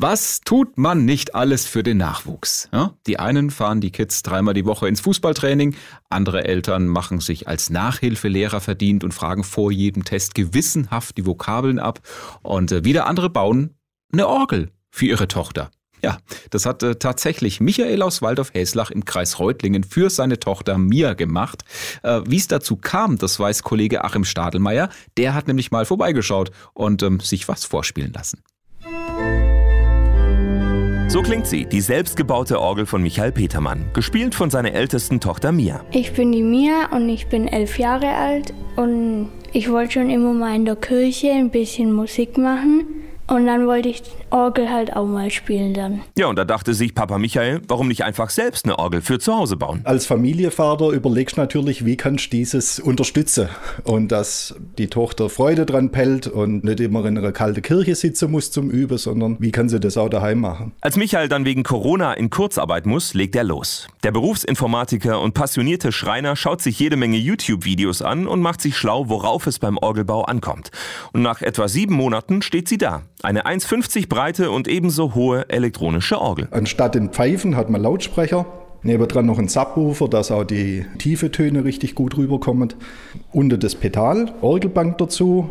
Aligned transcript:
Was 0.00 0.42
tut 0.42 0.78
man 0.78 1.04
nicht 1.04 1.34
alles 1.34 1.66
für 1.66 1.82
den 1.82 1.96
Nachwuchs? 1.96 2.68
Ja? 2.72 2.94
Die 3.08 3.18
einen 3.18 3.50
fahren 3.50 3.80
die 3.80 3.90
Kids 3.90 4.22
dreimal 4.22 4.54
die 4.54 4.64
Woche 4.64 4.86
ins 4.86 5.00
Fußballtraining, 5.00 5.74
andere 6.08 6.44
Eltern 6.44 6.86
machen 6.86 7.18
sich 7.18 7.48
als 7.48 7.68
Nachhilfelehrer 7.68 8.60
verdient 8.60 9.02
und 9.02 9.12
fragen 9.12 9.42
vor 9.42 9.72
jedem 9.72 10.04
Test 10.04 10.36
gewissenhaft 10.36 11.18
die 11.18 11.26
Vokabeln 11.26 11.80
ab 11.80 11.98
und 12.42 12.70
äh, 12.70 12.84
wieder 12.84 13.06
andere 13.06 13.28
bauen 13.28 13.74
eine 14.12 14.28
Orgel 14.28 14.70
für 14.92 15.06
ihre 15.06 15.26
Tochter. 15.26 15.72
Ja, 16.00 16.18
das 16.50 16.64
hat 16.64 16.84
äh, 16.84 16.94
tatsächlich 16.94 17.60
Michael 17.60 18.02
aus 18.02 18.22
Waldorf-Häslach 18.22 18.92
im 18.92 19.04
Kreis 19.04 19.40
Reutlingen 19.40 19.82
für 19.82 20.10
seine 20.10 20.38
Tochter 20.38 20.78
Mia 20.78 21.14
gemacht. 21.14 21.64
Äh, 22.04 22.20
Wie 22.24 22.36
es 22.36 22.46
dazu 22.46 22.76
kam, 22.76 23.18
das 23.18 23.40
weiß 23.40 23.64
Kollege 23.64 24.04
Achim 24.04 24.24
Stadelmeier. 24.24 24.90
Der 25.16 25.34
hat 25.34 25.48
nämlich 25.48 25.72
mal 25.72 25.86
vorbeigeschaut 25.86 26.52
und 26.72 27.02
ähm, 27.02 27.18
sich 27.18 27.48
was 27.48 27.64
vorspielen 27.64 28.12
lassen. 28.12 28.44
So 31.08 31.22
klingt 31.22 31.46
sie, 31.46 31.64
die 31.64 31.80
selbstgebaute 31.80 32.60
Orgel 32.60 32.84
von 32.84 33.00
Michael 33.00 33.32
Petermann, 33.32 33.90
gespielt 33.94 34.34
von 34.34 34.50
seiner 34.50 34.74
ältesten 34.74 35.20
Tochter 35.20 35.52
Mia. 35.52 35.82
Ich 35.90 36.12
bin 36.12 36.32
die 36.32 36.42
Mia 36.42 36.90
und 36.94 37.08
ich 37.08 37.28
bin 37.28 37.48
elf 37.48 37.78
Jahre 37.78 38.08
alt 38.08 38.52
und 38.76 39.30
ich 39.54 39.70
wollte 39.70 39.92
schon 39.92 40.10
immer 40.10 40.34
mal 40.34 40.54
in 40.54 40.66
der 40.66 40.76
Kirche 40.76 41.30
ein 41.30 41.48
bisschen 41.48 41.94
Musik 41.94 42.36
machen. 42.36 42.97
Und 43.28 43.44
dann 43.44 43.66
wollte 43.66 43.90
ich 43.90 44.02
Orgel 44.30 44.70
halt 44.70 44.96
auch 44.96 45.06
mal 45.06 45.30
spielen 45.30 45.74
dann. 45.74 46.00
Ja, 46.16 46.28
und 46.28 46.36
da 46.36 46.46
dachte 46.46 46.72
sich 46.72 46.94
Papa 46.94 47.18
Michael, 47.18 47.60
warum 47.68 47.88
nicht 47.88 48.02
einfach 48.02 48.30
selbst 48.30 48.64
eine 48.64 48.78
Orgel 48.78 49.02
für 49.02 49.18
zu 49.18 49.34
Hause 49.34 49.56
bauen? 49.56 49.82
Als 49.84 50.06
Familienvater 50.06 50.90
überlegst 50.90 51.36
du 51.36 51.42
natürlich, 51.42 51.84
wie 51.84 51.96
kannst 51.96 52.26
du 52.26 52.30
dieses 52.30 52.80
unterstützen 52.80 53.50
und 53.84 54.12
dass 54.12 54.54
die 54.78 54.86
Tochter 54.86 55.28
Freude 55.28 55.66
dran 55.66 55.90
pellt 55.90 56.26
und 56.26 56.64
nicht 56.64 56.80
immer 56.80 57.04
in 57.04 57.18
einer 57.18 57.32
kalten 57.32 57.60
Kirche 57.60 57.94
sitzen 57.94 58.30
muss 58.30 58.50
zum 58.50 58.70
Üben, 58.70 58.96
sondern 58.96 59.36
wie 59.40 59.52
kann 59.52 59.68
sie 59.68 59.78
das 59.78 59.98
auch 59.98 60.08
daheim 60.08 60.40
machen. 60.40 60.72
Als 60.80 60.96
Michael 60.96 61.28
dann 61.28 61.44
wegen 61.44 61.64
Corona 61.64 62.14
in 62.14 62.30
Kurzarbeit 62.30 62.86
muss, 62.86 63.12
legt 63.12 63.36
er 63.36 63.44
los. 63.44 63.88
Der 64.04 64.12
Berufsinformatiker 64.12 65.20
und 65.20 65.34
passionierte 65.34 65.92
Schreiner 65.92 66.34
schaut 66.34 66.62
sich 66.62 66.78
jede 66.78 66.96
Menge 66.96 67.18
YouTube-Videos 67.18 68.00
an 68.00 68.26
und 68.26 68.40
macht 68.40 68.62
sich 68.62 68.76
schlau, 68.76 69.10
worauf 69.10 69.46
es 69.46 69.58
beim 69.58 69.76
Orgelbau 69.76 70.24
ankommt. 70.24 70.70
Und 71.12 71.20
nach 71.20 71.42
etwa 71.42 71.68
sieben 71.68 71.94
Monaten 71.94 72.40
steht 72.40 72.68
sie 72.68 72.78
da. 72.78 73.02
Eine 73.22 73.46
1,50 73.46 74.08
breite 74.08 74.52
und 74.52 74.68
ebenso 74.68 75.16
hohe 75.16 75.48
elektronische 75.48 76.20
Orgel. 76.20 76.46
Anstatt 76.52 76.94
den 76.94 77.10
Pfeifen 77.10 77.56
hat 77.56 77.68
man 77.68 77.82
Lautsprecher. 77.82 78.46
Nebendran 78.84 79.26
noch 79.26 79.40
ein 79.40 79.48
Subwoofer, 79.48 80.06
dass 80.08 80.30
auch 80.30 80.44
die 80.44 80.86
tiefe 80.98 81.32
Töne 81.32 81.64
richtig 81.64 81.96
gut 81.96 82.16
rüberkommen. 82.16 82.74
Unter 83.32 83.58
das 83.58 83.74
Pedal, 83.74 84.32
Orgelbank 84.40 84.98
dazu. 84.98 85.50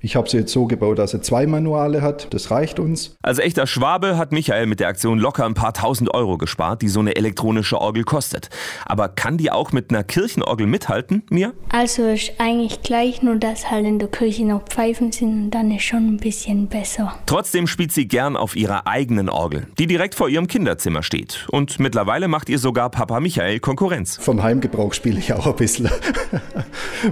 Ich 0.00 0.14
habe 0.14 0.28
sie 0.28 0.38
jetzt 0.38 0.52
so 0.52 0.66
gebaut, 0.66 0.98
dass 0.98 1.10
sie 1.10 1.20
zwei 1.20 1.46
Manuale 1.46 2.02
hat. 2.02 2.32
Das 2.32 2.50
reicht 2.50 2.78
uns. 2.78 3.16
Als 3.22 3.38
echter 3.38 3.66
Schwabe 3.66 4.16
hat 4.16 4.30
Michael 4.30 4.66
mit 4.66 4.78
der 4.78 4.88
Aktion 4.88 5.18
locker 5.18 5.44
ein 5.44 5.54
paar 5.54 5.74
tausend 5.74 6.14
Euro 6.14 6.38
gespart, 6.38 6.82
die 6.82 6.88
so 6.88 7.00
eine 7.00 7.16
elektronische 7.16 7.80
Orgel 7.80 8.04
kostet. 8.04 8.48
Aber 8.86 9.08
kann 9.08 9.38
die 9.38 9.50
auch 9.50 9.72
mit 9.72 9.90
einer 9.90 10.04
Kirchenorgel 10.04 10.66
mithalten, 10.66 11.24
mir? 11.30 11.52
Also 11.70 12.06
ist 12.06 12.32
eigentlich 12.38 12.82
gleich, 12.82 13.22
nur 13.22 13.36
dass 13.36 13.70
halt 13.70 13.86
in 13.86 13.98
der 13.98 14.08
Kirche 14.08 14.44
noch 14.44 14.62
Pfeifen 14.64 15.10
sind 15.10 15.44
und 15.44 15.50
dann 15.50 15.70
ist 15.72 15.82
schon 15.82 16.06
ein 16.06 16.16
bisschen 16.18 16.68
besser. 16.68 17.18
Trotzdem 17.26 17.66
spielt 17.66 17.92
sie 17.92 18.06
gern 18.06 18.36
auf 18.36 18.54
ihrer 18.54 18.86
eigenen 18.86 19.28
Orgel, 19.28 19.66
die 19.78 19.86
direkt 19.88 20.14
vor 20.14 20.28
ihrem 20.28 20.46
Kinderzimmer 20.46 21.02
steht. 21.02 21.46
Und 21.50 21.80
mittlerweile 21.80 22.28
macht 22.28 22.48
ihr 22.48 22.58
sogar 22.58 22.90
Papa 22.90 23.18
Michael 23.18 23.58
Konkurrenz. 23.58 24.16
Vom 24.20 24.42
Heimgebrauch 24.42 24.94
spiele 24.94 25.18
ich 25.18 25.32
auch 25.32 25.46
ein 25.46 25.56
bisschen. 25.56 25.90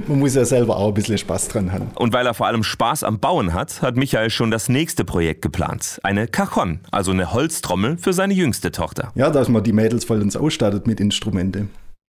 man 0.07 0.19
muss 0.19 0.35
ja 0.35 0.45
selber 0.45 0.77
auch 0.77 0.89
ein 0.89 0.95
bisschen 0.95 1.19
Spaß 1.19 1.49
dran 1.49 1.73
haben. 1.73 1.91
Und 1.95 2.13
weil 2.13 2.27
er 2.27 2.35
vor 2.35 2.47
allem 2.47 2.63
Spaß 2.63 3.05
am 3.05 3.21
Bauen 3.21 3.53
hat, 3.53 3.83
hat 3.83 3.97
Michael 3.97 4.31
schon 4.31 4.51
das 4.51 4.69
nächste 4.69 5.05
Projekt 5.05 5.43
geplant. 5.43 6.01
Eine 6.03 6.27
Cajon, 6.27 6.81
also 6.91 7.11
eine 7.11 7.33
Holztrommel 7.33 7.99
für 7.99 8.13
seine 8.13 8.35
jüngste 8.35 8.71
Tochter. 8.73 9.13
Ja, 9.15 9.31
dass 9.31 9.49
man 9.49 9.63
die 9.63 9.73
Mädels 9.73 10.05
voll 10.05 10.23
ins 10.23 10.37
ausstattet 10.37 10.87
mit 10.87 11.01
Instrumente. 11.01 11.69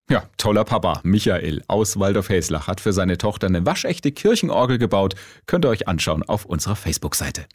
Ja, 0.09 0.23
toller 0.38 0.64
Papa. 0.64 1.02
Michael 1.03 1.61
aus 1.67 2.00
Waldorf-Häslach 2.00 2.67
hat 2.67 2.80
für 2.80 2.93
seine 2.93 3.17
Tochter 3.17 3.48
eine 3.48 3.65
waschechte 3.65 4.14
Kirchenorgel 4.14 4.77
gebaut. 4.77 5.15
Könnt 5.48 5.65
ihr 5.65 5.70
euch 5.70 5.88
anschauen 5.89 6.23
auf 6.23 6.45
unserer 6.45 6.77
Facebook-Seite. 6.77 7.45